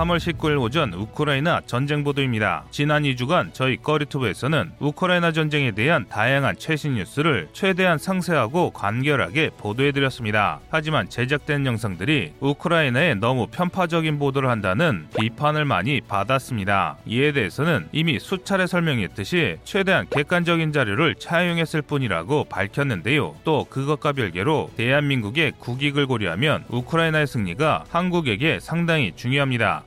[0.00, 2.64] 3월 19일 오전 우크라이나 전쟁 보도입니다.
[2.70, 10.60] 지난 2주간 저희 꺼리투브에서는 우크라이나 전쟁에 대한 다양한 최신 뉴스를 최대한 상세하고 간결하게 보도해드렸습니다.
[10.70, 16.96] 하지만 제작된 영상들이 우크라이나에 너무 편파적인 보도를 한다는 비판을 많이 받았습니다.
[17.04, 23.34] 이에 대해서는 이미 수차례 설명했듯이 최대한 객관적인 자료를 차용했을 뿐이라고 밝혔는데요.
[23.44, 29.84] 또 그것과 별개로 대한민국의 국익을 고려하면 우크라이나의 승리가 한국에게 상당히 중요합니다.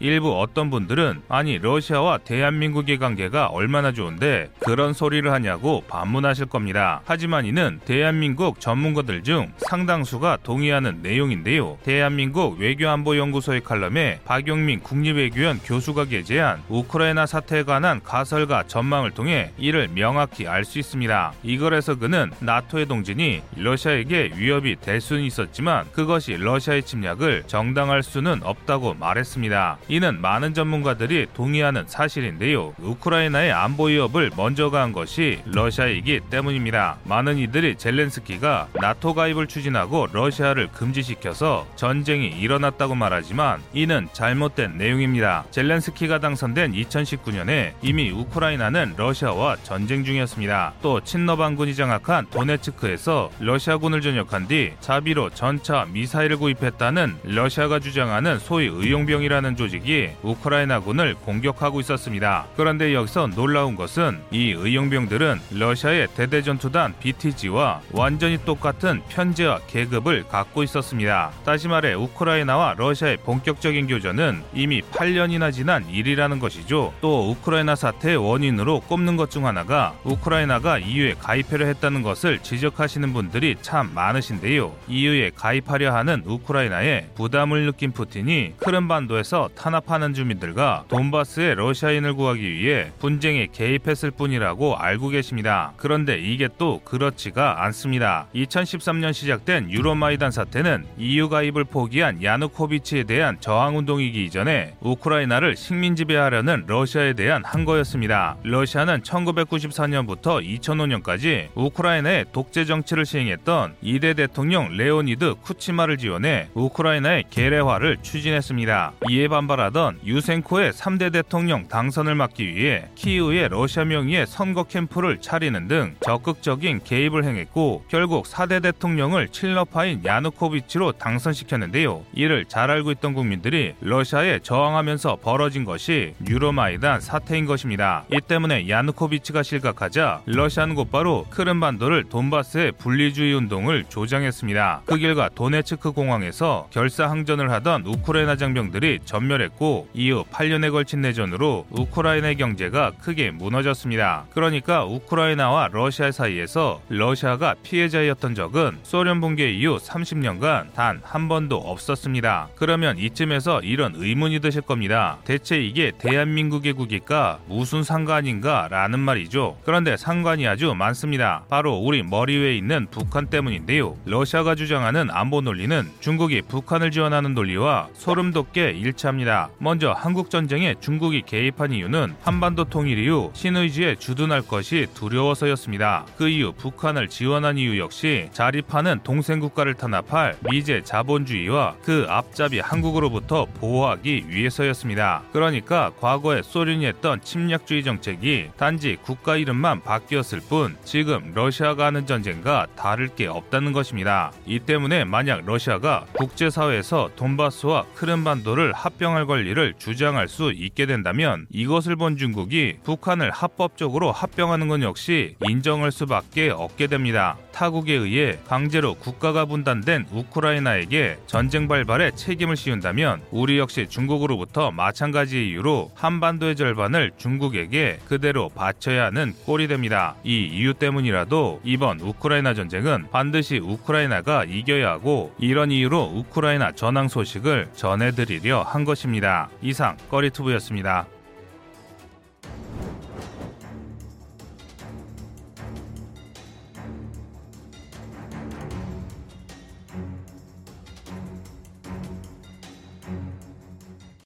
[0.00, 7.02] 일부 어떤 분들은 아니 러시아와 대한민국의 관계가 얼마나 좋은데 그런 소리를 하냐고 반문하실 겁니다.
[7.04, 11.76] 하지만 이는 대한민국 전문가들 중 상당수가 동의하는 내용인데요.
[11.84, 20.48] 대한민국 외교안보연구소의 칼럼에 박용민 국립외교원 교수가 게재한 우크라이나 사태에 관한 가설과 전망을 통해 이를 명확히
[20.48, 21.32] 알 수 있습니다.
[21.42, 28.94] 이걸에서 그는 나토의 동진이 러시아에게 위협이 될 수는 있었지만 그것이 러시아의 침략을 정당할 수는 없다고
[28.94, 29.78] 말했습니다.
[29.90, 32.74] 이는 많은 전문가들이 동의하는 사실인데요.
[32.78, 36.98] 우크라이나의 안보 위협을 먼저 가한 것이 러시아이기 때문입니다.
[37.02, 45.44] 많은 이들이 젤렌스키가 나토 가입을 추진하고 러시아를 금지시켜서 전쟁이 일어났다고 말하지만 이는 잘못된 내용입니다.
[45.50, 50.74] 젤렌스키가 당선된 2019년에 이미 우크라이나는 러시아와 전쟁 중이었습니다.
[50.82, 59.56] 또 친러반군이 장악한 도네츠크에서 러시아군을 전역한 뒤 자비로 전차 미사일을 구입했다는 러시아가 주장하는 소위 의용병이라는
[59.56, 62.46] 조직 조직이 우크라이나군을 공격하고 있었습니다.
[62.56, 71.30] 그런데 여기서 놀라운 것은 이 의용병들은 러시아의 대대전투단 BTG와 완전히 똑같은 편제와 계급을 갖고 있었습니다.
[71.44, 76.92] 다시 말해 우크라이나와 러시아의 본격적인 교전은 이미 8년이나 지난 일이라는 것이죠.
[77.00, 83.54] 또 우크라이나 사태의 원인으로 꼽는 것 중 하나가 우크라이나가 EU에 가입하려 했다는 것을 지적하시는 분들이
[83.62, 84.74] 참 많으신데요.
[84.88, 92.90] EU에 가입하려 하는 우크라이나에 부담을 느낀 푸틴이 크름반도에서 탄 탄압하는 주민들과 돈바스의 러시아인을 구하기 위해
[92.98, 95.72] 분쟁에 개입했을 뿐이라고 알고 계십니다.
[95.76, 98.26] 그런데 이게 또 그렇지가 않습니다.
[98.34, 106.64] 2013년 시작된 유로마이단 사태는 EU 가입을 포기한 야누코비치에 대한 저항 운동이기 이전에 우크라이나를 식민 지배하려는
[106.66, 108.36] 러시아에 대한 항거였습니다.
[108.42, 118.92] 러시아는 1994년부터 2005년까지 우크라이나의 독재 정치를 시행했던 2대 대통령 레오니드 쿠치마를 지원해 우크라이나의 괴뢰화를 추진했습니다.
[119.10, 125.68] 이에 반발 하던 유셴코의 3대 대통령 당선을 막기 위해 키이우의 러시아 명의의 선거 캠프를 차리는
[125.68, 132.04] 등 적극적인 개입을 행했고 결국 4대 대통령을 칠러파인 야누코비치로 당선시켰는데요.
[132.12, 138.04] 이를 잘 알고 있던 국민들이 러시아에 저항하면서 벌어진 것이 유로마이단 사태인 것입니다.
[138.12, 144.82] 이 때문에 야누코비치가 실각하자 러시아는 곧바로 크름반도를 돈바스의 분리주의 운동을 조장했습니다.
[144.86, 152.36] 그 결과 도네츠크 공항에서 결사항전을 하던 우크라이나 장병들이 전멸했고 했고 이후 8년에 걸친 내전으로 우크라이나의
[152.36, 154.24] 경제가 크게 무너졌습니다.
[154.32, 162.48] 그러니까 우크라이나와 러시아 사이에서 러시아가 피해자였던 적은 소련 붕괴 이후 30년간 단 한 번도 없었습니다.
[162.54, 165.18] 그러면 이쯤에서 이런 의문이 드실 겁니다.
[165.24, 169.58] 대체 이게 대한민국의 국익과 무슨 상관인가 라는 말이죠.
[169.64, 171.44] 그런데 상관이 아주 많습니다.
[171.48, 173.96] 바로 우리 머리 위에 있는 북한 때문인데요.
[174.04, 179.39] 러시아가 주장하는 안보 논리는 중국이 북한을 지원하는 논리와 소름 돋게 일치합니다.
[179.58, 186.06] 먼저 한국 전쟁에 중국이 개입한 이유는 한반도 통일 이후 신의지에 주둔할 것이 두려워서였습니다.
[186.16, 193.46] 그 이후 북한을 지원한 이유 역시 자립하는 동생 국가를 탄압할 미제 자본주의와 그 앞잡이 한국으로부터
[193.60, 195.22] 보호하기 위해서였습니다.
[195.32, 202.66] 그러니까 과거에 소련이 했던 침략주의 정책이 단지 국가 이름만 바뀌었을 뿐 지금 러시아가 하는 전쟁과
[202.76, 204.32] 다를 게 없다는 것입니다.
[204.46, 212.16] 이 때문에 만약 러시아가 국제사회에서 돈바스와 크름반도를 합병할 권리를 주장할 수 있게 된다면 이것을 본
[212.16, 217.36] 중국이 북한을 합법적으로 합병하는 건 역시 인정할 수밖에 없게 됩니다.
[217.52, 225.92] 타국에 의해 강제로 국가가 분단된 우크라이나에게 전쟁 발발에 책임을 씌운다면 우리 역시 중국으로부터 마찬가지 이유로
[225.94, 230.16] 한반도의 절반을 중국에게 그대로 바쳐야 하는 꼴이 됩니다.
[230.24, 237.68] 이 이유 때문이라도 이번 우크라이나 전쟁은 반드시 우크라이나가 이겨야 하고 이런 이유로 우크라이나 전황 소식을
[237.76, 239.50] 전해드리려 한 것입 니다.
[239.62, 241.06] 이상 꺼리투브였습니다.